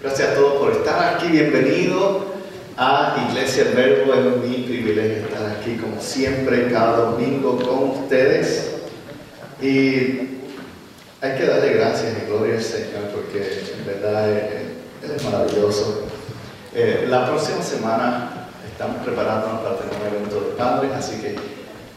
[0.00, 1.26] Gracias a todos por estar aquí.
[1.26, 2.26] Bienvenido
[2.76, 4.14] a Iglesia El Verbo.
[4.14, 8.76] Es mi privilegio estar aquí como siempre cada domingo con ustedes.
[9.60, 10.38] Y
[11.20, 16.04] hay que darle gracias y gloria al Señor porque en verdad Él es maravilloso.
[16.76, 21.34] Eh, la próxima semana estamos preparándonos para tener un evento de padres, así que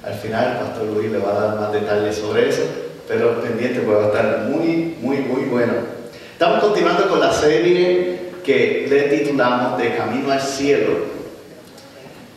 [0.04, 2.64] al final el pastor Luis le va a dar más detalles sobre eso,
[3.08, 6.01] pero pendiente porque va a estar muy, muy, muy bueno.
[6.42, 10.94] Estamos continuando con la serie que le titulamos De Camino al Cielo.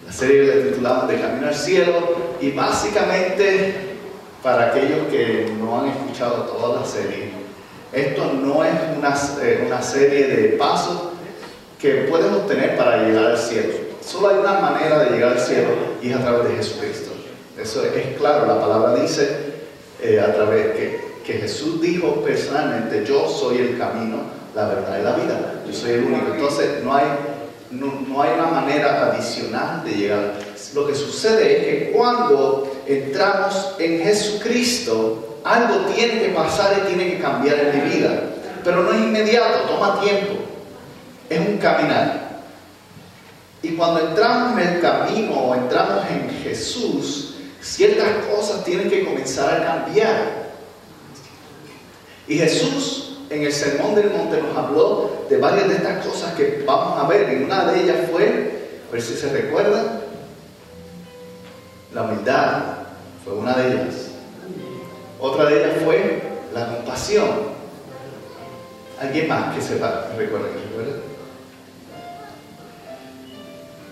[0.04, 3.72] La serie le titulamos De Camino al Cielo y básicamente
[4.42, 7.30] para aquellos que no han escuchado toda la serie,
[7.94, 11.00] esto no es una, eh, una serie de pasos
[11.78, 13.72] que puedes obtener para llegar al cielo.
[14.04, 15.70] Solo hay una manera de llegar al cielo
[16.02, 17.10] y es a través de Jesucristo.
[17.58, 19.54] Eso es claro, la palabra dice
[20.02, 24.18] eh, a través que que Jesús dijo personalmente, yo soy el camino,
[24.54, 25.54] la verdad y la vida.
[25.66, 26.34] Yo soy el único.
[26.34, 27.06] Entonces no hay,
[27.70, 30.34] no, hay una manera adicional de llegar.
[30.74, 37.12] Lo que sucede es que cuando entramos en Jesucristo, algo tiene que pasar y tiene
[37.12, 38.20] que cambiar en mi vida.
[38.62, 40.34] Pero no es inmediato, toma tiempo.
[41.30, 42.42] Es un caminar.
[43.62, 49.62] Y cuando entramos en el camino o entramos en Jesús, ciertas cosas tienen que comenzar
[49.62, 50.43] a cambiar.
[52.26, 56.62] Y Jesús en el Sermón del Monte nos habló de varias de estas cosas que
[56.66, 57.32] vamos a ver.
[57.32, 60.00] Y una de ellas fue, a ver si se recuerda,
[61.92, 62.62] la humildad
[63.24, 63.94] fue una de ellas.
[65.20, 67.54] Otra de ellas fue la compasión.
[69.00, 71.00] ¿Alguien más que sepa, recuerda, recuerda?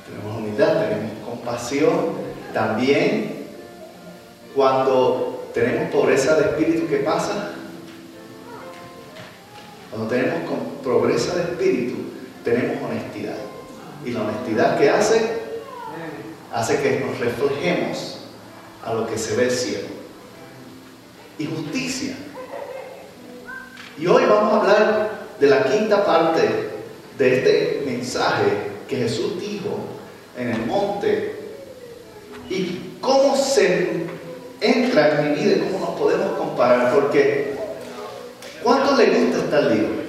[0.07, 2.33] Tenemos humildad, tenemos compasión.
[2.55, 3.47] También
[4.55, 7.53] cuando tenemos pobreza de espíritu, ¿qué pasa?
[9.93, 10.51] Cuando tenemos
[10.83, 11.97] progresa de espíritu,
[12.43, 13.37] tenemos honestidad.
[14.07, 15.21] Y la honestidad que hace,
[16.51, 18.21] hace que nos reflejemos
[18.83, 19.89] a lo que se ve el cielo.
[21.39, 22.17] Y justicia.
[23.99, 26.41] Y hoy vamos a hablar de la quinta parte
[27.19, 28.45] de este mensaje
[28.89, 29.79] que Jesús dijo
[30.39, 31.37] en el monte
[32.49, 34.07] y cómo se
[34.63, 37.52] entra en mi vida y cómo nos podemos comparar, porque
[38.63, 40.03] ¿Cuánto le gusta estar libre?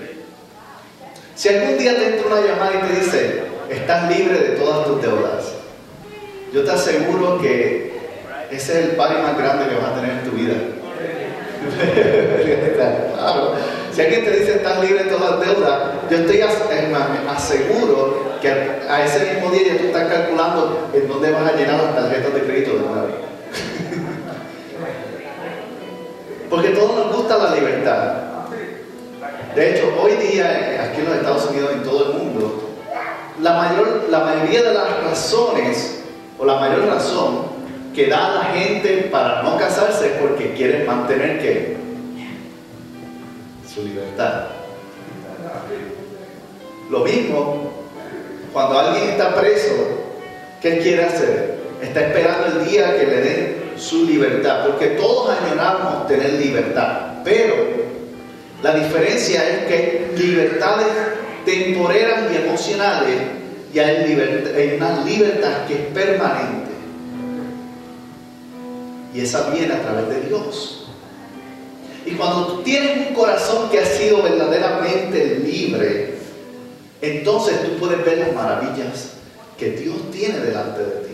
[1.35, 5.01] Si algún día te entra una llamada y te dice, estás libre de todas tus
[5.01, 5.53] deudas,
[6.53, 7.93] yo te aseguro que
[8.51, 10.53] ese es el par más grande que vas a tener en tu vida.
[12.75, 13.53] claro.
[13.91, 19.05] Si alguien te dice estás libre de todas las deudas, yo estoy aseguro que a
[19.05, 22.41] ese mismo día ya tú estás calculando en dónde vas a llenar las tarjetas de
[22.41, 23.07] crédito de nuevo.
[26.49, 28.32] Porque todos nos gusta la libertad.
[29.55, 32.69] De hecho, hoy día, aquí en los Estados Unidos y en todo el mundo,
[33.39, 36.03] la, mayor, la mayoría de las razones,
[36.39, 37.53] o la mayor razón
[37.93, 41.77] que da la gente para no casarse es porque quieren mantener ¿qué?
[43.71, 44.45] su libertad.
[46.89, 47.71] Lo mismo,
[48.51, 49.73] cuando alguien está preso,
[50.61, 51.59] ¿qué quiere hacer?
[51.81, 57.53] Está esperando el día que le den su libertad, porque todos añoramos tener libertad, pero
[58.63, 60.87] la diferencia es que libertades
[61.45, 63.21] temporeras y emocionales
[63.73, 66.71] y hay, una libertad que es permanente.
[69.13, 70.87] Y esa viene a través de Dios.
[72.05, 76.15] Y cuando tú tienes un corazón que ha sido verdaderamente libre,
[77.01, 79.15] entonces tú puedes ver las maravillas
[79.57, 81.13] que Dios tiene delante de ti.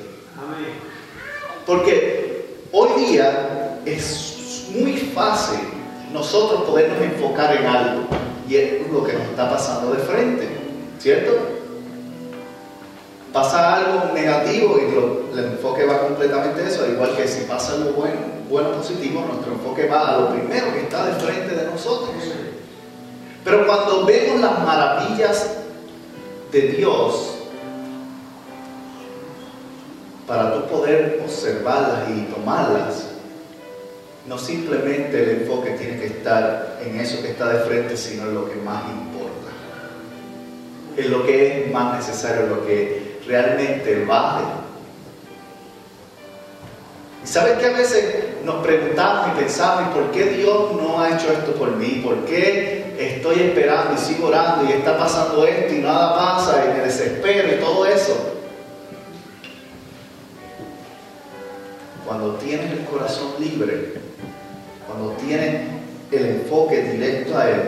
[1.66, 5.79] Porque hoy día es muy fácil
[6.14, 8.02] nosotros podemos enfocar en algo
[8.48, 10.48] y es lo que nos está pasando de frente,
[11.00, 11.32] ¿cierto?
[13.32, 17.92] Pasa algo negativo y el enfoque va completamente a eso, igual que si pasa algo
[17.92, 22.16] bueno, bueno positivo, nuestro enfoque va a lo primero que está de frente de nosotros.
[23.44, 25.58] Pero cuando vemos las maravillas
[26.52, 27.36] de Dios,
[30.28, 33.10] para tú poder observarlas y tomarlas,
[34.26, 38.36] no simplemente el enfoque tiene que estar en eso que está de frente, sino en
[38.36, 39.30] lo que más importa.
[40.98, 44.46] en lo que es más necesario, lo que realmente vale.
[47.24, 51.32] Y sabes que a veces nos preguntamos y pensamos, ¿por qué Dios no ha hecho
[51.32, 52.02] esto por mí?
[52.04, 56.78] ¿Por qué estoy esperando y sigo orando y está pasando esto y nada pasa y
[56.78, 58.36] me desespero y todo eso?
[62.06, 64.09] Cuando tienes el corazón libre,
[64.90, 65.68] cuando tienes
[66.12, 67.62] el enfoque directo a Él,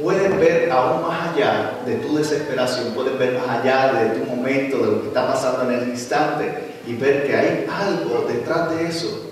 [0.00, 4.78] puedes ver aún más allá de tu desesperación, puedes ver más allá de tu momento,
[4.78, 8.88] de lo que está pasando en el instante y ver que hay algo detrás de
[8.88, 9.30] eso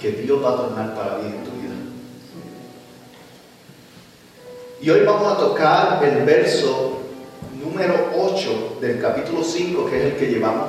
[0.00, 1.74] que Dios va a tornar para bien en tu vida.
[4.80, 7.00] Y hoy vamos a tocar el verso
[7.58, 10.68] número 8 del capítulo 5, que es el que llevamos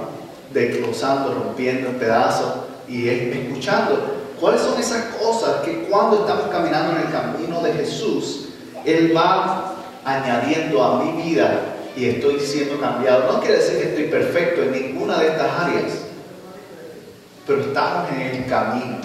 [0.52, 2.54] desglosando, rompiendo en pedazos
[2.88, 8.50] y escuchando cuáles son esas cosas que cuando estamos caminando en el camino de Jesús,
[8.86, 13.32] Él va añadiendo a mi vida y estoy siendo cambiado.
[13.32, 15.92] No quiere decir que estoy perfecto en ninguna de estas áreas,
[17.48, 18.98] pero estamos en el camino.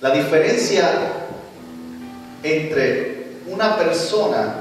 [0.00, 0.88] La diferencia
[2.42, 4.54] entre una persona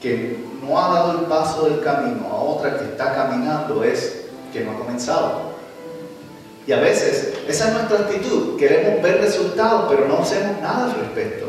[0.00, 4.60] que no ha dado el paso del camino a otra que está caminando es que
[4.60, 5.53] no ha comenzado.
[6.66, 8.58] Y a veces esa es nuestra actitud.
[8.58, 11.46] Queremos ver resultados, pero no hacemos nada al respecto.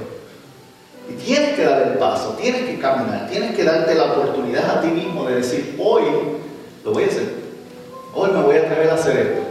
[1.10, 4.82] Y tienes que dar el paso, tienes que caminar, tienes que darte la oportunidad a
[4.82, 6.04] ti mismo de decir, hoy
[6.84, 7.30] lo voy a hacer,
[8.14, 9.42] hoy me voy a atrever a hacer esto.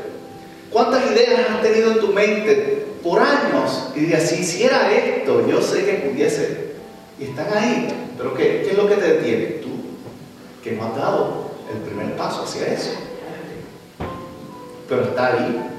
[0.72, 5.62] ¿Cuántas ideas has tenido en tu mente por años y dirías, si hiciera esto, yo
[5.62, 6.74] sé que pudiese?
[7.20, 9.44] Y están ahí, pero ¿qué, ¿qué es lo que te detiene?
[9.62, 9.68] Tú,
[10.64, 12.90] que no has dado el primer paso hacia eso.
[14.88, 15.74] Pero está ahí,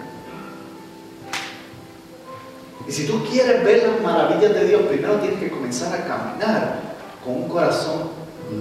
[2.87, 6.81] y si tú quieres ver las maravillas de Dios, primero tienes que comenzar a caminar
[7.23, 8.09] con un corazón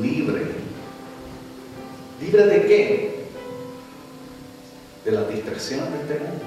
[0.00, 0.46] libre.
[2.20, 3.24] ¿Libre de qué?
[5.04, 6.44] De las distracciones de este mundo,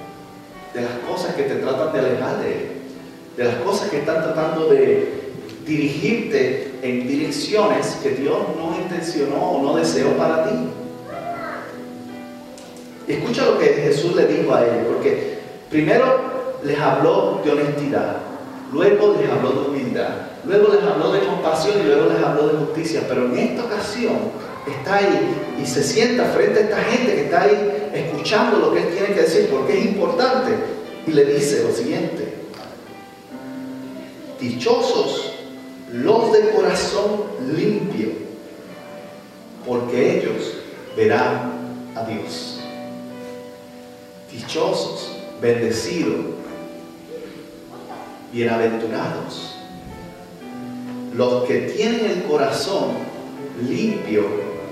[0.74, 2.72] de las cosas que te tratan de alejar de Él,
[3.36, 5.28] de las cosas que están tratando de
[5.64, 10.67] dirigirte en direcciones que Dios no intencionó o no deseó para ti.
[13.08, 15.40] Escucha lo que Jesús le dijo a ellos, porque
[15.70, 18.18] primero les habló de honestidad,
[18.72, 20.10] luego les habló de humildad,
[20.46, 23.04] luego les habló de compasión y luego les habló de justicia.
[23.08, 24.18] Pero en esta ocasión
[24.68, 28.82] está ahí y se sienta frente a esta gente que está ahí escuchando lo que
[28.82, 30.52] él tiene que decir porque es importante
[31.06, 32.34] y le dice lo siguiente.
[34.40, 35.34] Dichosos
[35.92, 37.24] los de corazón
[37.56, 38.10] limpio,
[39.66, 40.54] porque ellos
[40.96, 42.57] verán a Dios.
[44.32, 46.26] Dichosos, bendecidos,
[48.32, 49.58] bienaventurados
[51.18, 52.92] los que tienen el corazón
[53.68, 54.24] limpio,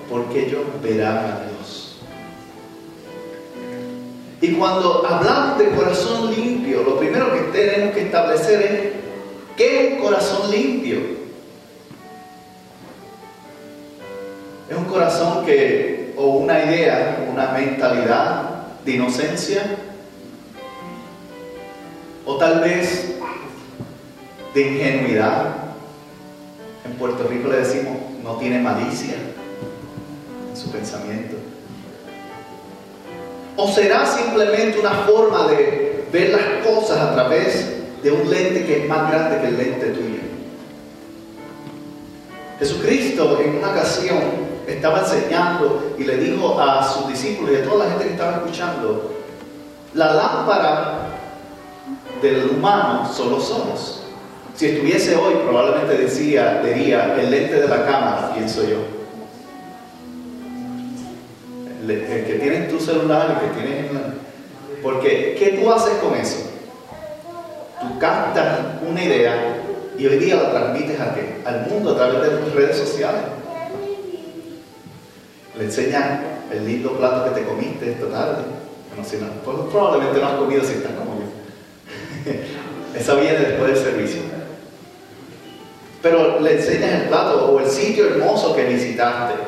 [0.10, 1.98] porque ellos verán a Dios.
[4.42, 9.94] Y cuando hablamos de corazón limpio, lo primero que tenemos que establecer es, ¿qué es
[9.94, 10.98] un corazón limpio?
[14.70, 18.45] Es un corazón que, o una idea, una mentalidad
[18.86, 19.64] de inocencia,
[22.26, 23.16] o tal vez
[24.54, 25.56] de ingenuidad.
[26.86, 31.36] En Puerto Rico le decimos, no tiene malicia en su pensamiento.
[33.58, 38.84] ¿O será simplemente una forma de ver las cosas a través de un lente que
[38.84, 40.35] es más grande que el lente tuyo?
[42.60, 44.20] Jesucristo en una ocasión
[44.68, 48.38] estaba enseñando y le dijo a sus discípulos y a toda la gente que estaba
[48.38, 49.14] escuchando,
[49.94, 51.08] la lámpara
[52.22, 54.04] del humano son los ojos.
[54.56, 58.78] Si estuviese hoy, probablemente decía, diría el lente de la cámara, pienso yo.
[61.82, 63.92] El, que tiene en tu celular, el que tienes.
[64.82, 66.50] Porque, ¿qué tú haces con eso?
[67.82, 69.55] Tú captas una idea
[69.98, 71.42] y hoy día la transmites a qué?
[71.46, 73.22] Al mundo a través de tus redes sociales.
[75.58, 76.20] Le enseñas
[76.52, 78.44] el lindo plato que te comiste esta tarde.
[79.04, 82.32] si no, pues probablemente no has comido si estás como yo.
[83.00, 84.36] Esa viene después del servicio
[86.06, 89.40] pero le enseñas el plato o el sitio hermoso que visitaste.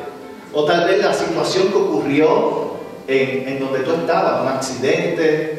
[0.52, 2.72] O tal vez la situación que ocurrió
[3.06, 5.57] en, donde tú estabas, un accidente,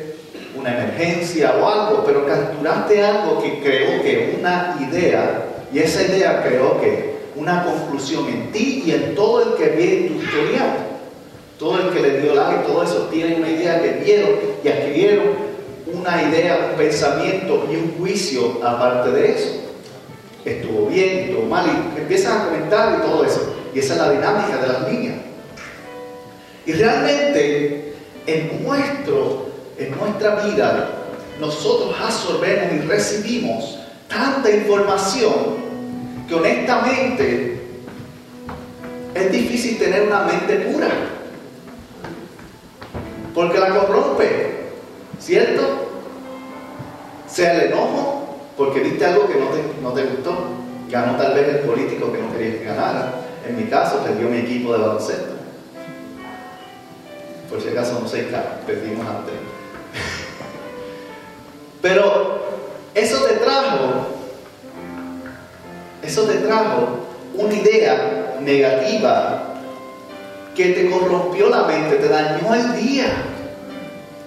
[0.60, 6.44] una emergencia o algo, pero capturaste algo que creó que una idea, y esa idea
[6.44, 10.78] creó que una conclusión en ti y en todo el que ve tu historial.
[11.58, 14.30] Todo el que le dio like, todo eso tiene una idea que vieron
[14.64, 15.50] y adquirieron
[15.94, 19.62] una idea, un pensamiento y un juicio aparte de eso.
[20.46, 23.54] estuvo bien, estuvo mal, y empiezan a comentar y todo eso.
[23.74, 25.16] Y esa es la dinámica de las líneas.
[26.66, 27.94] Y realmente
[28.26, 29.39] en, nuestro,
[29.80, 30.90] en nuestra vida
[31.40, 35.34] nosotros absorbemos y recibimos tanta información
[36.28, 37.62] que honestamente
[39.16, 40.90] es difícil tener una mente pura.
[43.34, 44.72] Porque la corrompe,
[45.20, 45.88] ¿cierto?
[47.28, 50.36] Sea el enojo, porque viste algo que no te, no te gustó.
[50.90, 53.14] Ganó tal vez el político que no quería que ganara.
[53.48, 55.34] En mi caso, perdió mi equipo de baloncesto.
[57.50, 58.28] Por si acaso no sé,
[58.66, 59.39] perdimos antes.
[61.82, 62.40] Pero
[62.94, 64.08] eso te trajo,
[66.04, 67.00] eso te trajo
[67.36, 69.56] una idea negativa
[70.56, 73.08] que te corrompió la mente, te dañó el día.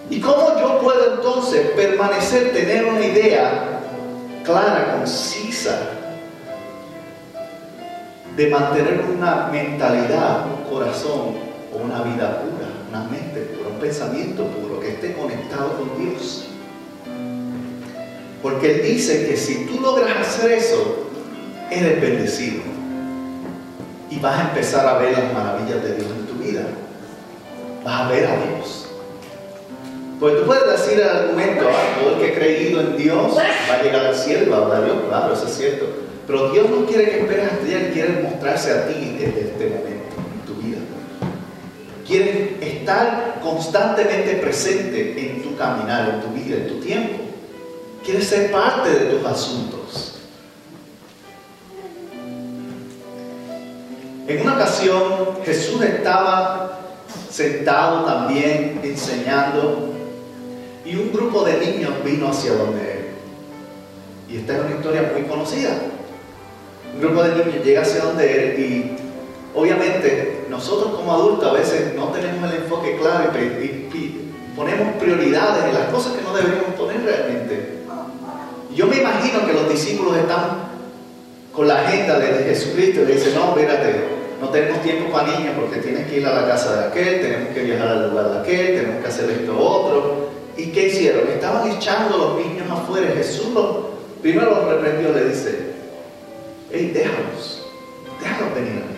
[0.09, 3.81] ¿Y cómo yo puedo entonces permanecer, tener una idea
[4.45, 5.79] clara, concisa,
[8.37, 11.35] de mantener una mentalidad, un corazón
[11.73, 16.52] o una vida pura, una mente pura, un pensamiento puro, que esté conectado con Dios?
[18.43, 21.09] Porque Él dice que si tú logras hacer eso,
[21.71, 22.63] eres bendecido.
[24.11, 26.63] Y vas a empezar a ver las maravillas de Dios en tu vida.
[27.85, 28.89] Vas a ver a Dios.
[30.19, 33.75] Pues tú puedes decir el argumento, ah, todo el que ha creído en Dios va
[33.75, 34.97] a llegar al cielo va a hablar a Dios.
[35.09, 35.87] Claro, eso es cierto.
[36.27, 39.67] Pero Dios no quiere que esperes hasta allá, Él quiere mostrarse a ti desde este
[39.67, 40.79] momento en tu vida.
[42.07, 47.32] Quiere estar constantemente presente en tu caminar, en tu vida, en tu tiempo.
[48.05, 50.15] Quiere ser parte de tus asuntos.
[54.27, 56.81] En una ocasión Jesús estaba
[57.31, 59.91] sentado también enseñando
[60.85, 63.05] y un grupo de niños vino hacia donde él.
[64.29, 65.71] Y esta es una historia muy conocida.
[66.95, 68.97] Un grupo de niños llega hacia donde él y
[69.55, 74.19] obviamente nosotros como adultos a veces no tenemos el enfoque claro y,
[74.57, 77.82] ponemos prioridades en las cosas que no deberíamos poner realmente.
[78.75, 80.73] Yo me imagino que los discípulos están
[81.52, 84.05] con la agenda de Jesucristo y le dicen, no, espérate,
[84.41, 87.55] no tenemos tiempo para niños porque tienes que ir a la casa de aquel, tenemos
[87.55, 90.31] que viajar al lugar de aquel, tenemos que hacer esto otro.
[90.57, 91.29] ¿Y qué hicieron?
[91.29, 93.12] Estaban echando a los niños afuera.
[93.14, 93.49] Jesús
[94.21, 95.73] primero los reprendió, le dice,
[96.71, 97.67] hey, déjalos,
[98.21, 98.93] déjalos venir a mí.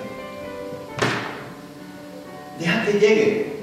[2.84, 3.54] Que lleguen.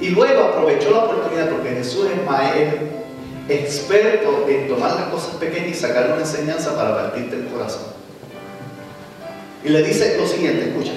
[0.00, 2.78] Y luego aprovechó la oportunidad porque Jesús es maestro,
[3.48, 7.82] experto en tomar las cosas pequeñas y sacar una enseñanza para partirte el corazón.
[9.64, 10.92] Y le dice lo siguiente, escucha.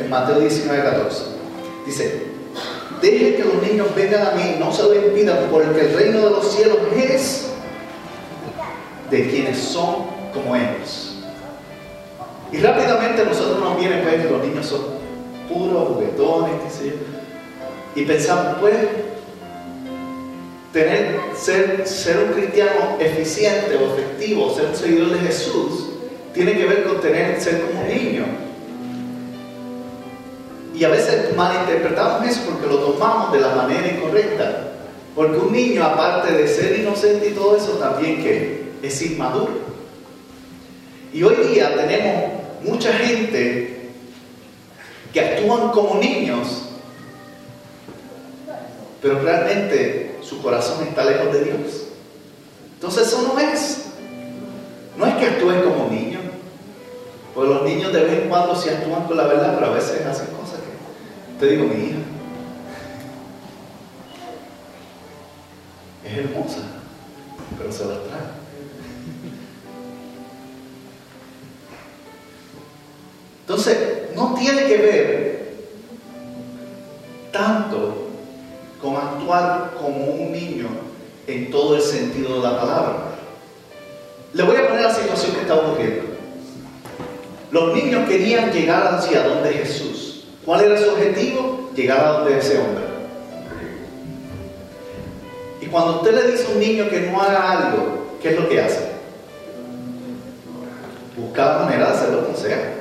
[0.00, 1.24] En Mateo 19, 14.
[1.86, 2.36] Dice,
[3.00, 6.30] Deje que los niños vengan a mí, no se lo impidan, porque el reino de
[6.30, 7.48] los cielos es
[9.10, 11.18] de quienes son como ellos.
[12.52, 14.80] Y rápidamente nosotros nos viene pues que los niños son
[15.48, 16.94] puros, juguetones, qué sé.
[17.94, 18.74] Y pensamos, pues,
[20.76, 25.86] tener, ser, ser un cristiano eficiente o efectivo, ser un seguidor de Jesús,
[26.34, 28.26] tiene que ver con tener, ser como un niño.
[30.74, 34.74] Y a veces malinterpretamos eso porque lo tomamos de la manera incorrecta.
[35.14, 39.54] Porque un niño, aparte de ser inocente y todo eso, también que es inmaduro.
[41.10, 43.92] Y hoy día tenemos mucha gente
[45.10, 46.68] que actúan como niños,
[49.00, 51.86] pero realmente su corazón está lejos de Dios.
[52.74, 53.84] Entonces eso no es.
[54.96, 56.22] No es que actúen como niños.
[57.34, 60.04] Porque los niños de vez en cuando sí actúan con la verdad, pero a veces
[60.06, 61.38] hacen cosas que...
[61.38, 61.98] Te digo, mi hija.
[66.04, 66.62] Es hermosa,
[67.58, 68.36] pero se las trae.
[73.40, 73.78] Entonces,
[74.16, 75.56] no tiene que ver
[77.32, 78.08] tanto
[78.80, 79.65] con actuar niño
[81.26, 82.96] en todo el sentido de la palabra.
[84.32, 86.02] Le voy a poner la situación que está ocurriendo.
[87.50, 90.24] Los niños querían llegar hacia donde Jesús.
[90.44, 91.70] ¿Cuál era su objetivo?
[91.74, 92.84] Llegar a donde ese hombre.
[95.60, 98.48] Y cuando usted le dice a un niño que no haga algo, ¿qué es lo
[98.48, 98.90] que hace?
[101.16, 102.74] Buscar manera de hacerlo como sea.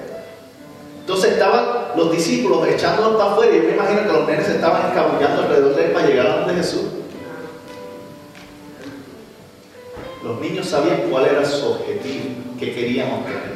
[1.00, 4.88] Entonces estaban los discípulos echándolos para afuera y yo me imagino que los nenes estaban
[4.88, 6.82] escabullando alrededor de él para llegar a donde Jesús.
[10.50, 12.26] Niños sabían cuál era su objetivo,
[12.60, 13.56] que querían obtener.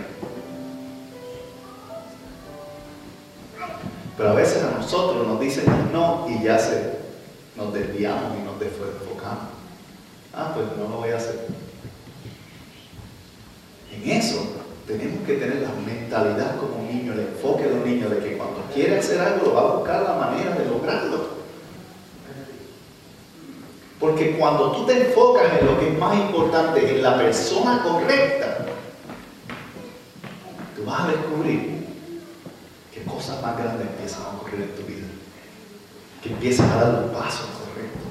[4.17, 6.99] Pero a veces a nosotros nos dicen no y ya se
[7.55, 9.49] nos desviamos y nos desfocamos.
[10.33, 11.47] Ah, pues no lo voy a hacer.
[13.91, 14.55] en eso
[14.85, 18.37] tenemos que tener la mentalidad como un niño, el enfoque de un niño, de que
[18.37, 21.38] cuando quiere hacer algo va a buscar la manera de lograrlo.
[23.99, 28.65] Porque cuando tú te enfocas en lo que es más importante, en la persona correcta,
[30.75, 31.85] tú vas a descubrir
[32.93, 35.07] que cosas más grandes empiezan a ocurrir en tu vida.
[36.23, 38.07] Que empiezas a dar los pasos correctos.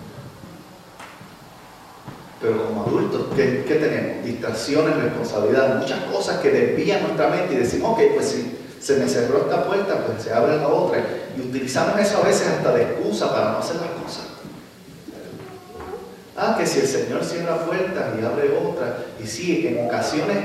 [2.43, 4.27] Pero como adultos, ¿qué, tenemos?
[4.27, 9.09] Distracciones, responsabilidad, muchas cosas que desvían nuestra mente y decimos, ok, pues si se me
[9.09, 11.03] cerró esta puerta, pues se abre la otra.
[11.35, 14.28] Y utilizamos eso a veces hasta de excusa para no hacer las cosas.
[16.41, 18.91] Ah, que si el Señor cierra puertas y abre otras.
[19.21, 20.39] Y sí, en ocasiones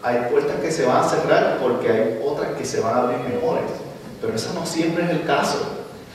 [0.00, 3.18] hay puertas que se van a cerrar porque hay otras que se van a abrir
[3.18, 3.64] mejores.
[4.20, 5.58] Pero eso no siempre es el caso.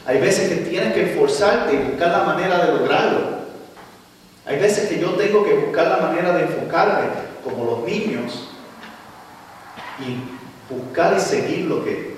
[0.06, 3.20] Hay veces que tienes que esforzarte y buscar la manera de lograrlo.
[4.46, 7.10] Hay veces que yo tengo que buscar la manera de enfocarme,
[7.44, 8.48] como los niños,
[10.00, 12.16] y buscar y seguir lo que...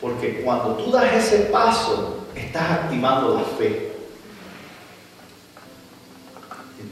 [0.00, 3.93] Porque cuando tú das ese paso, estás activando la fe.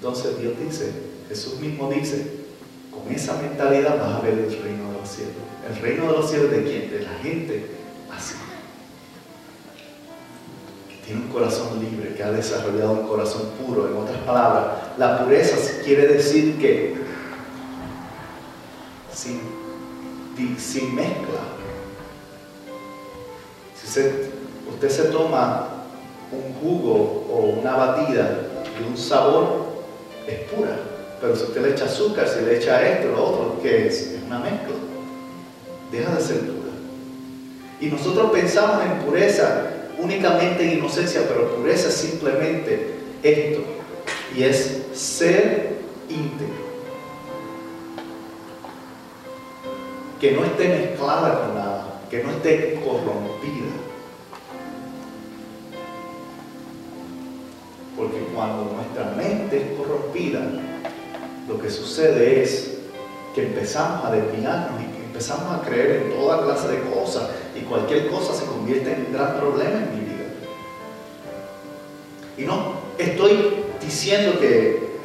[0.03, 0.91] Entonces Dios dice,
[1.29, 2.27] Jesús mismo dice,
[2.91, 5.35] con esa mentalidad vas a ver el reino de los cielos.
[5.71, 6.91] ¿El reino de los cielos de quién?
[6.91, 7.67] De la gente
[8.11, 8.35] así
[11.07, 13.87] tiene un corazón libre, que ha desarrollado un corazón puro.
[13.87, 14.65] En otras palabras,
[14.99, 16.97] la pureza quiere decir que
[19.13, 19.39] sin,
[20.59, 21.43] sin mezcla.
[23.81, 24.01] Si
[24.69, 25.69] usted se toma
[26.33, 29.62] un jugo o una batida de un sabor,
[30.27, 30.79] es pura.
[31.21, 34.01] Pero si usted le echa azúcar, si le echa esto, lo otro, ¿qué es?
[34.01, 34.75] Es una mezcla.
[35.91, 36.73] Deja de ser pura.
[37.81, 43.61] Y nosotros pensamos en pureza únicamente en inocencia, pero pureza es simplemente esto,
[44.37, 45.77] y es ser
[46.09, 46.63] íntegro.
[50.21, 53.82] Que no esté mezclada con nada, que no esté corrompida.
[58.03, 60.41] Porque cuando nuestra mente es corrompida,
[61.47, 62.79] lo que sucede es
[63.33, 67.61] que empezamos a desviarnos y que empezamos a creer en toda clase de cosas y
[67.61, 70.25] cualquier cosa se convierte en un gran problema en mi vida.
[72.39, 74.99] Y no estoy diciendo que,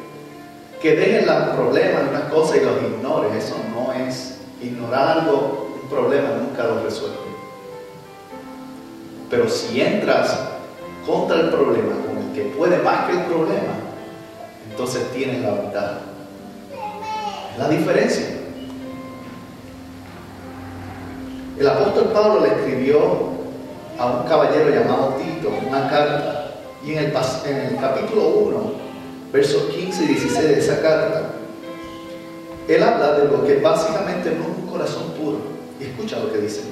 [0.82, 3.44] que dejen los problemas y unas cosas y los ignores.
[3.44, 7.16] Eso no es ignorar algo, un problema nunca lo resuelve.
[9.30, 10.36] Pero si entras
[11.06, 12.07] contra el problema,
[12.38, 13.74] que puede más que el problema,
[14.70, 15.98] entonces tienes la ventaja.
[17.52, 18.26] Es la diferencia.
[21.58, 23.00] El apóstol Pablo le escribió
[23.98, 27.12] a un caballero llamado Tito una carta y en el,
[27.80, 28.72] capítulo 1,
[29.32, 31.22] versos 15 y 16 de esa carta,
[32.68, 35.38] él habla de lo que básicamente no es un corazón puro.
[35.80, 36.62] Y escucha lo que dice.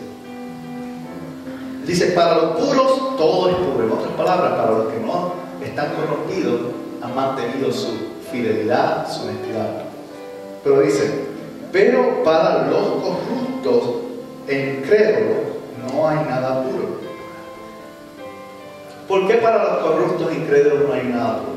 [1.84, 3.84] Dice, para los puros todo es puro.
[3.84, 6.60] En otras palabras, para los que no están corrompidos,
[7.02, 7.88] han mantenido su
[8.30, 9.84] fidelidad, su honestidad.
[10.64, 11.26] Pero dice,
[11.72, 13.94] pero para los corruptos
[14.48, 15.34] en crédulo
[15.92, 16.96] no hay nada puro.
[19.08, 21.56] ¿Por qué para los corruptos e incrédulos no hay nada puro?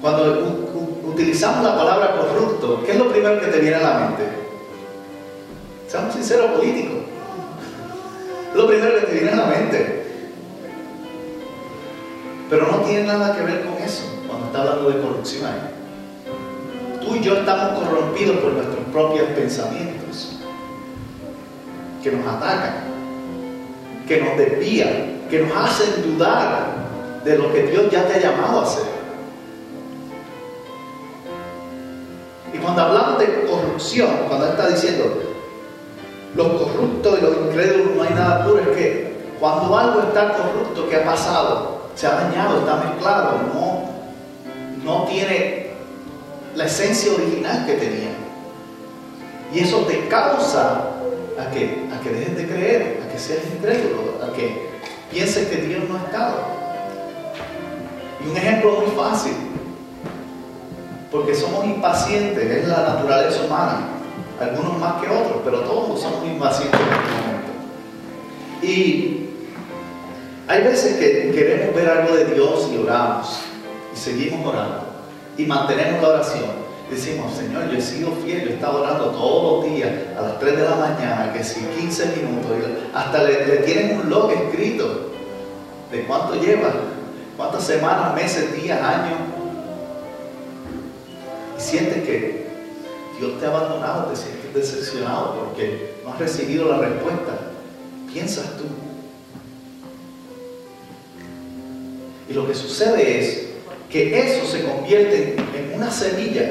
[0.00, 0.66] Cuando
[1.06, 4.24] utilizamos la palabra corrupto, ¿qué es lo primero que te viene a la mente?
[5.88, 6.98] Seamos sinceros políticos.
[8.54, 9.43] Lo primero que te viene a la
[12.54, 15.50] Pero no tiene nada que ver con eso cuando está hablando de corrupción.
[17.00, 20.38] Tú y yo estamos corrompidos por nuestros propios pensamientos
[22.00, 22.74] que nos atacan,
[24.06, 26.66] que nos desvían, que nos hacen dudar
[27.24, 28.84] de lo que Dios ya te ha llamado a hacer.
[32.52, 35.22] Y cuando hablamos de corrupción, cuando está diciendo
[36.36, 40.88] los corruptos y los incrédulos no hay nada puro, es que cuando algo está corrupto,
[40.88, 41.73] ¿qué ha pasado?
[41.94, 43.90] Se ha dañado, está mezclado, no,
[44.84, 45.70] no tiene
[46.54, 48.10] la esencia original que tenía.
[49.52, 50.90] Y eso te causa
[51.38, 54.68] a que, a que dejes de creer, a que seas incrédulo, a que
[55.10, 56.64] pienses que Dios no ha estado.
[58.24, 59.34] Y un ejemplo muy fácil,
[61.10, 63.78] porque somos impacientes, es la naturaleza humana,
[64.40, 67.52] algunos más que otros, pero todos somos impacientes en este momento.
[68.62, 69.23] Y
[70.46, 73.40] hay veces que queremos ver algo de Dios y oramos,
[73.92, 74.84] y seguimos orando,
[75.36, 79.64] y mantenemos la oración decimos, Señor, yo he sido fiel, yo he estado orando todos
[79.64, 82.50] los días a las 3 de la mañana, que si 15 minutos,
[82.94, 85.10] hasta le, tienen un log escrito
[85.90, 86.72] de cuánto lleva,
[87.36, 89.18] cuántas semanas, meses, días, años.
[91.58, 92.46] Y sientes que
[93.18, 97.32] Dios te ha abandonado, te sientes decepcionado porque no has recibido la respuesta.
[98.12, 98.64] Piensas tú.
[102.28, 103.48] Y lo que sucede es
[103.90, 106.50] que eso se convierte en una semilla,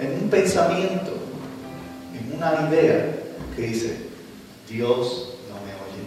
[0.00, 1.12] en un pensamiento,
[2.14, 3.16] en una idea
[3.56, 3.96] que dice,
[4.68, 6.06] Dios no me oye.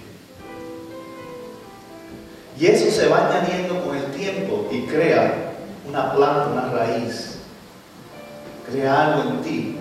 [2.60, 5.54] Y eso se va añadiendo con el tiempo y crea
[5.88, 7.40] una planta, una raíz,
[8.72, 9.76] crea algo en ti,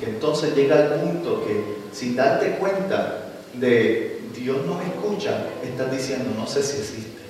[0.00, 4.09] que entonces llega al punto que sin darte cuenta de
[4.40, 7.20] Dios no me escucha, estás diciendo, no sé si existe.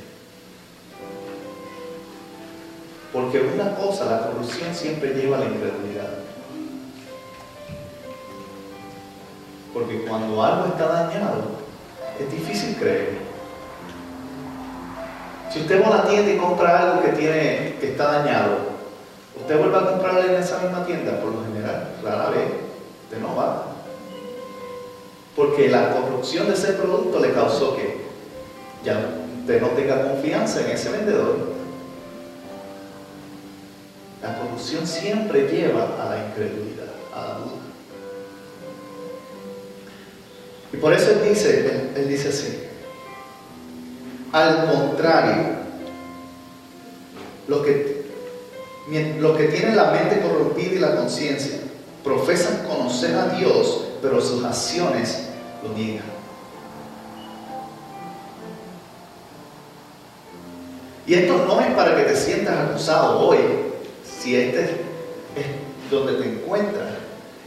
[3.12, 6.10] Porque una cosa, la corrupción siempre lleva a la incredulidad.
[9.74, 11.42] Porque cuando algo está dañado,
[12.20, 13.18] es difícil creer.
[15.52, 18.56] Si usted va a la tienda y compra algo que, tiene, que está dañado,
[19.40, 22.52] usted vuelve a comprarle en esa misma tienda, por lo general, rara vez,
[23.02, 23.69] usted no va.
[25.40, 27.96] Porque la corrupción de ese producto le causó que
[28.84, 29.00] ya
[29.40, 31.34] usted no tenga confianza en ese vendedor.
[34.22, 37.52] La corrupción siempre lleva a la incredulidad, a la duda.
[40.74, 42.58] Y por eso él dice, él, dice así,
[44.32, 45.54] al contrario,
[47.48, 48.04] los que,
[49.18, 51.60] los que tienen la mente corrompida y la conciencia
[52.04, 55.28] profesan conocer a Dios, pero sus acciones
[55.62, 56.20] lo niegan.
[61.06, 63.38] Y esto no es para que te sientas acusado hoy,
[64.04, 66.88] si este es donde te encuentras,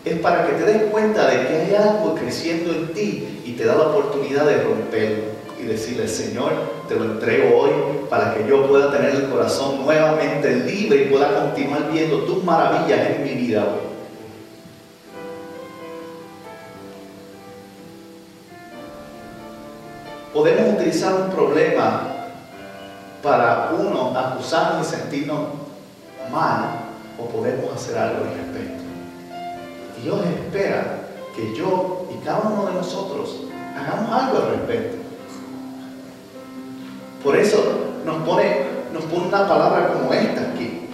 [0.04, 3.63] es para que te des cuenta de que hay algo creciendo en ti y te
[3.63, 5.23] da la oportunidad de romperlo
[5.62, 6.52] y decirle, Señor,
[6.89, 7.71] te lo entrego hoy
[8.10, 13.12] para que yo pueda tener el corazón nuevamente libre y pueda continuar viendo tus maravillas
[13.12, 13.93] en mi vida hoy.
[20.34, 22.08] Podemos utilizar un problema
[23.22, 25.39] para uno acusarnos y sentirnos
[26.32, 26.80] mal
[27.19, 28.84] o podemos hacer algo al respecto.
[30.02, 31.02] Dios espera
[31.36, 33.41] que yo y cada uno de nosotros
[33.78, 34.98] hagamos algo al respecto.
[37.24, 37.63] Por eso
[38.04, 40.89] nos pone, nos pone una palabra como esta aquí.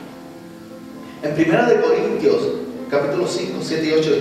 [1.24, 2.44] En 1 Corintios,
[2.92, 4.12] capítulo 5, 7 y 8,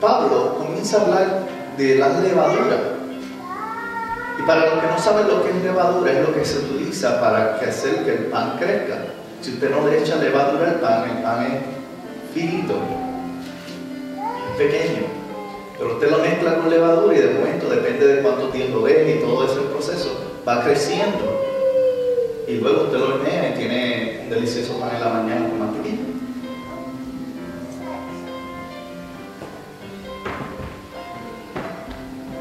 [0.00, 1.42] Pablo comienza a hablar
[1.76, 2.89] de la levadura.
[4.40, 7.20] Y para los que no saben lo que es levadura, es lo que se utiliza
[7.20, 8.96] para hacer que el pan crezca.
[9.42, 12.74] Si usted no le echa levadura al pan, el pan es finito,
[14.56, 15.02] pequeño,
[15.78, 19.20] pero usted lo mezcla con levadura y de momento, depende de cuánto tiempo es y
[19.20, 20.08] todo ese proceso,
[20.48, 21.42] va creciendo.
[22.48, 26.02] Y luego usted lo hornea y tiene un delicioso pan en la mañana con mantequilla.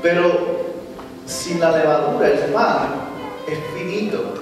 [0.02, 0.49] Pero
[1.50, 2.90] sin la levadura, el pan
[3.48, 4.36] es finito.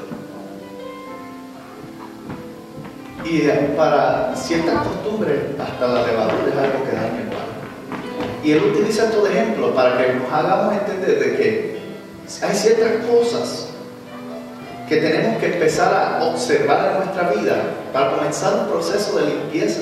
[3.24, 7.48] Y para ciertas costumbres, hasta la levadura es algo que daña el pan.
[8.44, 11.80] Y él utiliza estos ejemplos para que nos hagamos entender de que
[12.42, 13.70] hay ciertas cosas
[14.90, 17.56] que tenemos que empezar a observar en nuestra vida
[17.94, 19.82] para comenzar un proceso de limpieza.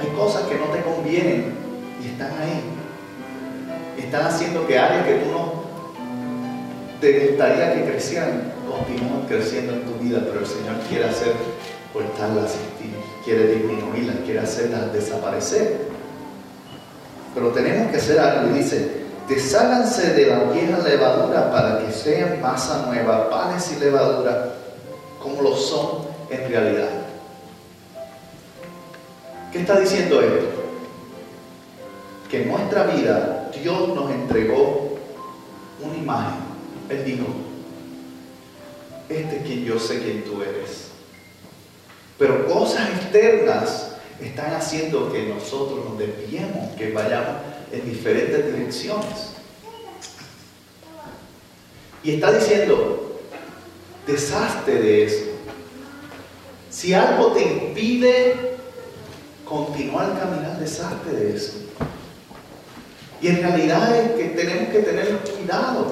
[0.00, 1.54] Hay cosas que no te convienen
[2.02, 2.77] y están ahí.
[3.98, 5.52] Están haciendo que áreas que tú no
[7.00, 11.32] te gustaría que crecieran, continúen creciendo en tu vida, pero el Señor quiere hacer
[11.92, 12.54] cortarlas
[13.24, 15.88] quiere disminuirlas, quiere hacerlas desaparecer
[17.38, 18.54] pero tenemos que hacer algo.
[18.54, 18.90] Y dice,
[19.28, 24.54] desháganse de la vieja levadura para que sean masa nueva, panes y levadura,
[25.22, 26.88] como lo son en realidad.
[29.52, 30.57] ¿Qué está diciendo esto?
[32.30, 34.98] Que en nuestra vida Dios nos entregó
[35.82, 36.40] una imagen.
[36.88, 37.26] Él dijo,
[39.08, 40.88] este es quien yo sé quién tú eres.
[42.18, 47.36] Pero cosas externas están haciendo que nosotros nos desviemos, que vayamos
[47.72, 49.32] en diferentes direcciones.
[52.02, 53.20] Y está diciendo,
[54.06, 55.24] deshazte de eso.
[56.70, 58.56] Si algo te impide
[59.44, 61.67] continuar caminar, deshazte de eso.
[63.20, 65.86] Y en realidad es que tenemos que tener cuidado.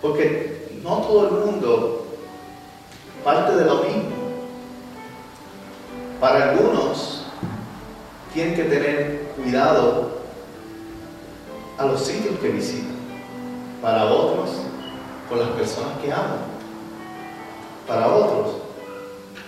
[0.00, 2.06] Porque no todo el mundo
[3.24, 4.16] parte de lo mismo.
[6.20, 7.24] Para algunos,
[8.32, 10.18] tienen que tener cuidado
[11.78, 12.96] a los sitios que visitan.
[13.82, 14.50] Para otros,
[15.28, 16.38] con las personas que aman.
[17.86, 18.56] Para otros,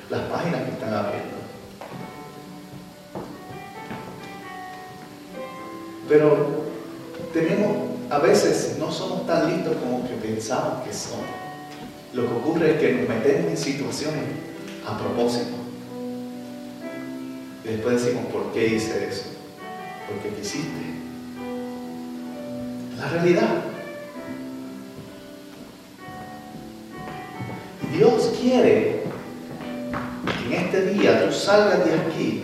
[0.09, 1.40] las páginas que están abriendo.
[6.11, 6.65] Pero
[7.33, 7.71] tenemos,
[8.11, 11.25] a veces no somos tan listos como que pensamos que somos.
[12.13, 14.25] Lo que ocurre es que nos metemos en situaciones
[14.85, 15.53] a propósito.
[17.65, 19.27] Y después decimos, ¿por qué hice eso?
[20.09, 20.81] Porque quisiste.
[22.99, 23.63] La realidad.
[27.97, 29.05] Dios quiere
[30.49, 32.40] que en este día tú salgas de aquí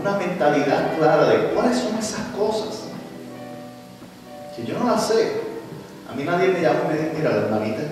[0.00, 2.84] una mentalidad clara de cuáles son esas cosas.
[4.54, 5.40] Si yo no las sé,
[6.10, 7.82] a mí nadie me llama y me dice, mira, la hermanita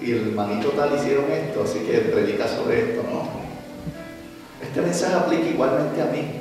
[0.00, 3.46] y el hermanito tal hicieron esto, así que predica sobre esto, no.
[4.62, 6.40] Este mensaje aplica igualmente a mí.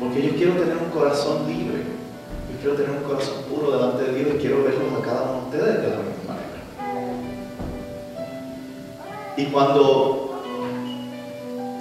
[0.00, 1.78] Porque yo quiero tener un corazón libre.
[2.52, 5.32] Yo quiero tener un corazón puro delante de Dios y quiero verlos a cada uno
[5.32, 6.58] de ustedes de la misma manera.
[9.36, 10.27] Y cuando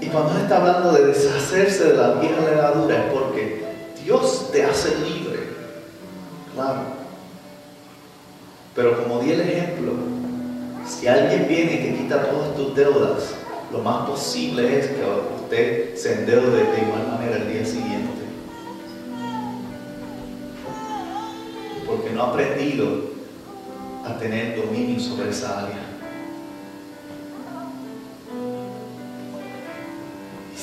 [0.02, 3.64] y cuando está hablando de deshacerse de la vieja levadura es porque
[4.04, 5.40] Dios te hace libre.
[6.54, 6.82] Claro.
[8.76, 9.94] Pero como di el ejemplo,
[10.88, 13.34] si alguien viene y te quita todas tus deudas,
[13.72, 15.04] lo más posible es que
[15.44, 18.08] usted se endeude de igual manera el día siguiente.
[21.86, 22.88] Porque no ha aprendido
[24.06, 25.87] a tener dominio sobre esa área.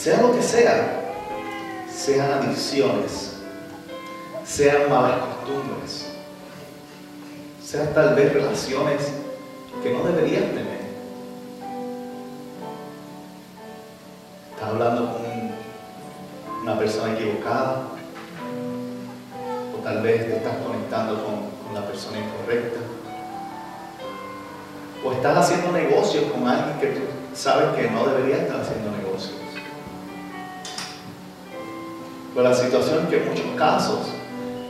[0.04, 1.00] Sea lo que sea,
[1.90, 3.36] sean adicciones,
[4.44, 6.12] sean malas costumbres,
[7.64, 9.00] sean tal vez relaciones
[9.82, 10.80] que no deberías tener.
[14.52, 15.22] Estás hablando con
[16.64, 17.84] una persona equivocada,
[19.74, 22.80] o tal vez te estás conectando con, con la persona incorrecta,
[25.02, 27.00] o estás haciendo negocios con alguien que tú
[27.34, 29.03] sabes que no deberías estar haciendo negocios.
[32.34, 33.98] Pero la situación es que en muchos casos,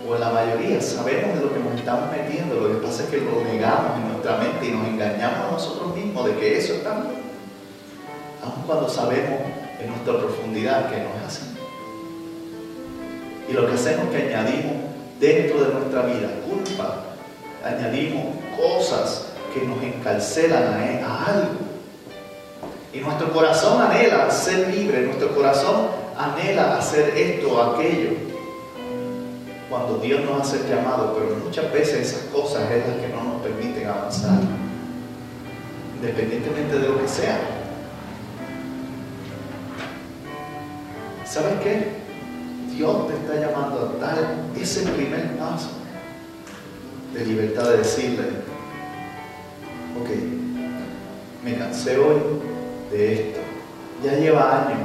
[0.07, 2.57] o en la mayoría, sabemos de lo que nos estamos metiendo.
[2.57, 5.96] Lo que pasa es que lo negamos en nuestra mente y nos engañamos a nosotros
[5.96, 7.24] mismos de que eso está bien.
[8.44, 9.40] Aun cuando sabemos
[9.81, 11.57] en nuestra profundidad que no es así.
[13.48, 14.77] Y lo que hacemos es que añadimos
[15.18, 16.96] dentro de nuestra vida culpa,
[17.64, 18.27] añadimos
[18.59, 21.64] cosas que nos encarcelan a, a algo.
[22.92, 28.11] Y nuestro corazón anhela ser libre, nuestro corazón anhela hacer esto o aquello
[29.68, 33.24] cuando Dios nos hace el llamado, pero muchas veces esas cosas es las que no
[33.24, 34.38] nos permiten avanzar,
[35.96, 37.40] independientemente de lo que sea.
[41.24, 42.05] ¿Sabes qué?
[42.70, 44.18] Dios te está llamando a dar
[44.57, 45.70] ese primer paso
[47.12, 48.24] de libertad de decirle,
[50.00, 50.11] ok,
[51.44, 52.20] me cansé hoy
[52.90, 53.40] de esto,
[54.05, 54.84] ya lleva años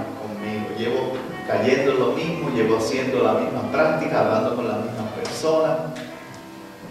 [0.80, 1.12] llevo
[1.46, 5.78] cayendo en lo mismo, llevo haciendo la misma práctica, hablando con las mismas personas.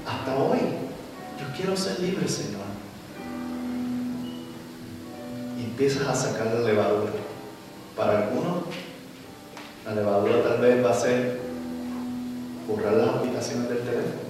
[0.07, 0.59] Hasta hoy,
[1.40, 2.61] yo quiero ser libre, Señor.
[5.59, 7.12] Y empiezas a sacar la levadura.
[7.96, 8.64] Para algunos,
[9.87, 11.40] la levadura tal vez va a ser
[12.68, 14.29] borrar las aplicaciones del teléfono.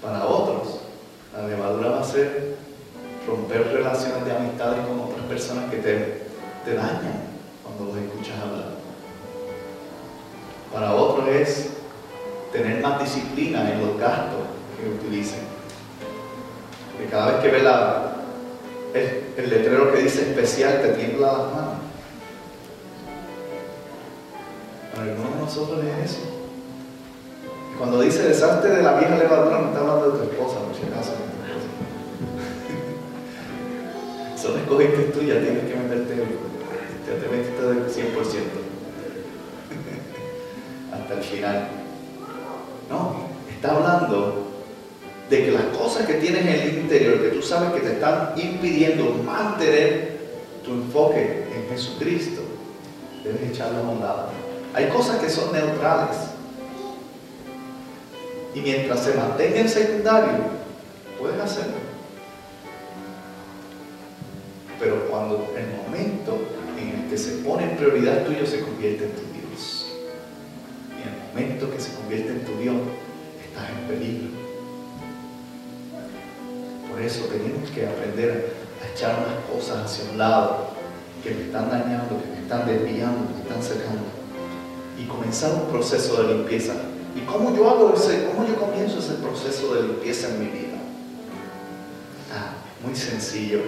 [0.00, 0.80] Para otros,
[1.36, 2.56] la levadura va a ser
[3.26, 6.21] romper relaciones de amistades con otras personas que te
[6.64, 7.22] te dañan
[7.62, 8.72] cuando los escuchas hablar.
[10.72, 11.70] Para otros es
[12.52, 14.40] tener más disciplina en los gastos
[14.78, 15.40] que utilicen.
[16.92, 18.12] Porque cada vez que ves la,
[18.94, 21.74] el, letrero que dice especial, te tiembla las manos.
[24.94, 26.20] Para algunos de nosotros es eso.
[27.78, 30.86] cuando dice deshazte de la vieja levadura, no está hablando de tu esposa, por si
[30.86, 31.12] acaso.
[34.42, 36.14] Son escogidas tuyas, tienes que meterte
[37.06, 38.40] ya te metiste del 100%
[40.92, 41.68] hasta el final.
[42.90, 44.48] No, está hablando
[45.30, 48.32] de que las cosas que tienes en el interior, que tú sabes que te están
[48.36, 50.18] impidiendo mantener
[50.64, 52.42] tu enfoque en Jesucristo,
[53.22, 54.28] debes echarlas a un lado.
[54.74, 56.16] Hay cosas que son neutrales.
[58.56, 60.32] Y mientras se mantenga en secundario,
[61.16, 61.81] puedes hacerlo.
[65.12, 66.38] Cuando el momento
[67.10, 69.88] que se pone en prioridad tuyo se convierte en tu Dios.
[70.98, 72.76] Y en el momento que se convierte en tu Dios,
[73.44, 74.28] estás en peligro.
[76.88, 80.70] Por eso tenemos que aprender a echar unas cosas hacia un lado
[81.22, 84.08] que me están dañando, que me están desviando, que me están secando.
[84.98, 86.72] Y comenzar un proceso de limpieza.
[87.14, 90.78] ¿Y cómo yo hago ese, cómo yo comienzo ese proceso de limpieza en mi vida?
[92.34, 93.60] Ah, muy sencillo,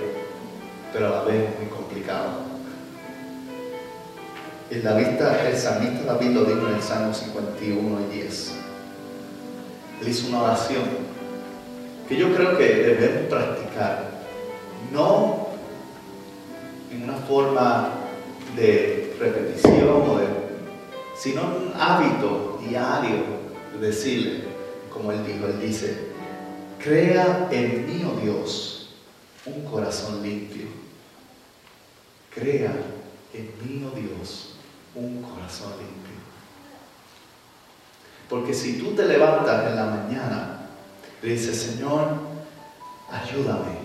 [0.94, 2.54] pero a la vez muy complicado.
[4.70, 8.52] El, vista, el salmista David lo dijo en el Salmo 51 y 10.
[10.00, 10.84] Él hizo una oración
[12.08, 14.04] que yo creo que debemos practicar,
[14.92, 15.48] no
[16.92, 17.90] en una forma
[18.56, 20.04] de repetición,
[21.16, 23.16] sino un hábito diario
[23.80, 24.44] de decirle,
[24.92, 26.08] como él dijo, él dice,
[26.78, 28.90] crea en mí, oh Dios,
[29.46, 30.83] un corazón limpio.
[32.34, 32.72] Crea
[33.32, 34.56] en mí, oh Dios,
[34.94, 36.14] un corazón limpio.
[38.28, 40.68] Porque si tú te levantas en la mañana
[41.22, 42.14] y dices, Señor,
[43.10, 43.78] ayúdame,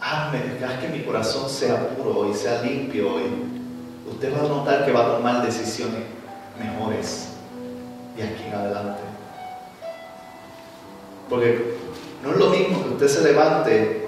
[0.00, 3.22] hazme, haz que mi corazón sea puro y sea limpio hoy,
[4.10, 6.02] usted va a notar que va a tomar decisiones
[6.58, 7.28] mejores
[8.16, 9.02] de aquí en adelante.
[11.28, 11.76] Porque
[12.22, 14.06] no es lo mismo que usted se levante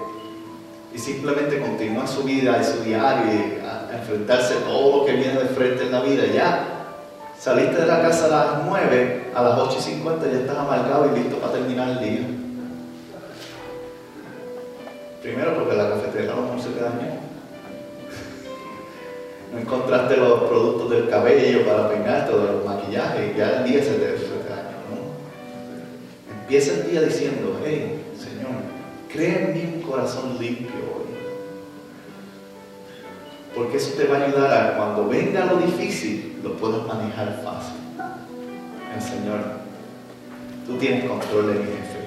[0.94, 3.63] y simplemente continúa su vida y su diario y
[3.98, 6.24] enfrentarse a todo lo que viene de frente en la vida.
[6.26, 6.66] Ya
[7.38, 11.10] saliste de la casa a las 9, a las 8 y 50 ya estás amargado
[11.14, 12.26] y listo para terminar el día.
[15.22, 17.24] Primero porque la cafetería a lo mejor se te dañó.
[19.52, 23.82] No encontraste los productos del cabello para peinarte o de los maquillajes, ya el día
[23.82, 25.14] se te, se dañó.
[26.40, 28.52] Empieza el día diciendo, hey, Señor,
[29.10, 31.13] crea en mí un corazón limpio
[33.54, 37.76] porque eso te va a ayudar a cuando venga lo difícil, lo puedas manejar fácil.
[38.94, 39.40] El Señor,
[40.66, 42.00] tú tienes control de mi jefe,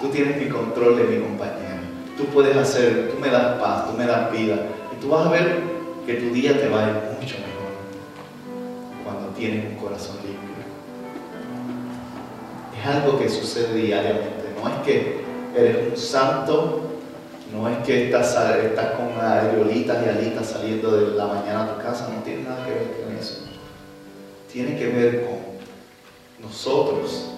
[0.00, 1.82] tú tienes mi control de mi compañero,
[2.16, 4.56] tú puedes hacer, tú me das paz, tú me das vida,
[4.92, 5.60] y tú vas a ver
[6.04, 7.72] que tu día te va a ir mucho mejor
[9.04, 10.46] cuando tienes un corazón limpio.
[12.78, 15.20] Es algo que sucede diariamente, no es que
[15.56, 16.85] eres un santo
[17.56, 18.34] no es que estás,
[18.96, 22.72] con aerolitas y alitas saliendo de la mañana a tu casa, no tiene nada que
[22.72, 23.46] ver con eso.
[24.52, 25.38] Tiene que ver con
[26.46, 27.30] nosotros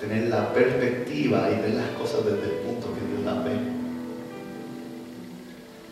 [0.00, 3.52] tener la perspectiva y ver las cosas desde el punto que Dios las ve.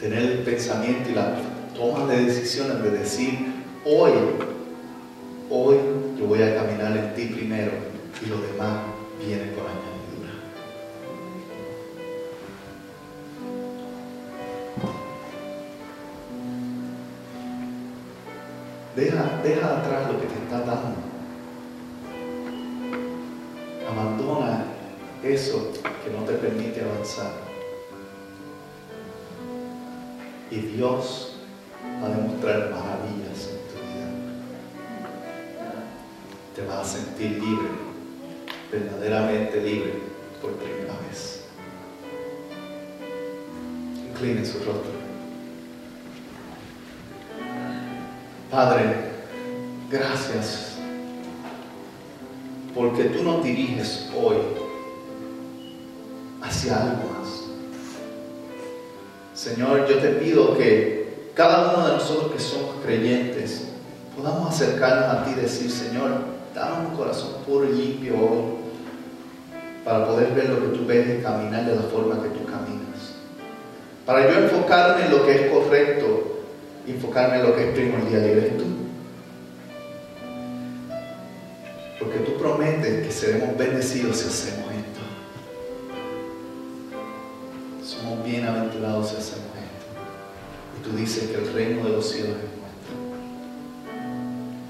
[0.01, 1.37] Tener el pensamiento y la
[1.77, 3.39] toma de decisiones de decir,
[3.85, 4.13] hoy,
[5.49, 5.77] hoy
[6.19, 7.73] yo voy a caminar en ti primero
[8.21, 8.81] y lo demás
[9.25, 9.94] viene por allá.
[18.97, 20.95] Deja, deja atrás lo que te está dando.
[23.91, 24.65] Abandona
[25.23, 25.73] eso
[26.05, 27.33] que no te permite avanzar.
[30.49, 31.37] Y Dios
[32.01, 34.09] va a demostrar maravillas en tu vida.
[36.55, 37.69] Te vas a sentir libre,
[38.71, 39.95] verdaderamente libre
[40.41, 41.43] por primera vez.
[44.09, 45.04] Incline su rostro.
[48.55, 48.85] Padre,
[49.91, 50.77] gracias
[52.73, 54.37] porque tú nos diriges hoy
[56.41, 57.47] hacia algo más.
[59.35, 63.73] Señor, yo te pido que cada uno de nosotros que somos creyentes
[64.17, 66.13] podamos acercarnos a ti y decir, Señor,
[66.55, 68.55] dame un corazón puro y limpio hoy
[69.85, 73.17] para poder ver lo que tú ves y caminar de la forma que tú caminas.
[74.07, 76.34] Para yo enfocarme en lo que es correcto
[76.93, 78.65] enfocarme en lo que es primordial y eres tú.
[81.99, 85.01] Porque tú prometes que seremos bendecidos si hacemos esto.
[87.83, 89.87] Somos bienaventurados si hacemos esto.
[90.79, 92.95] Y tú dices que el reino de los cielos es nuestro.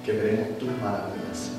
[0.04, 1.50] Que veremos tus maravillas,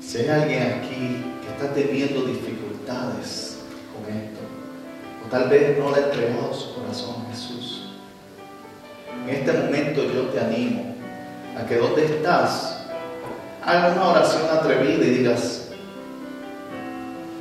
[0.00, 3.56] Si hay alguien aquí que está teniendo dificultades
[3.94, 4.61] con esto,
[5.30, 6.12] Tal vez no le ha
[6.52, 7.88] su corazón Jesús.
[9.22, 10.94] En este momento yo te animo
[11.56, 12.84] a que donde estás,
[13.64, 15.70] hagas una oración atrevida y digas,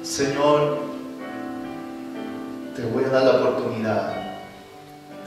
[0.03, 0.79] Señor,
[2.75, 4.13] te voy a dar la oportunidad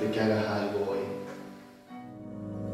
[0.01, 0.99] de que hagas algo hoy.